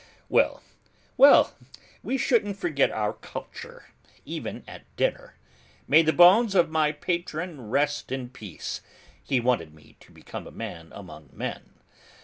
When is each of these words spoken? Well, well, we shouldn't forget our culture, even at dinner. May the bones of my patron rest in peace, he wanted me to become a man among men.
Well, 0.29 0.63
well, 1.15 1.53
we 2.01 2.17
shouldn't 2.17 2.57
forget 2.57 2.89
our 2.89 3.13
culture, 3.13 3.85
even 4.25 4.63
at 4.67 4.81
dinner. 4.95 5.35
May 5.87 6.01
the 6.01 6.11
bones 6.11 6.55
of 6.55 6.71
my 6.71 6.91
patron 6.91 7.69
rest 7.69 8.11
in 8.11 8.29
peace, 8.29 8.81
he 9.23 9.39
wanted 9.39 9.75
me 9.75 9.97
to 9.99 10.11
become 10.11 10.47
a 10.47 10.51
man 10.51 10.91
among 10.95 11.29
men. 11.33 11.75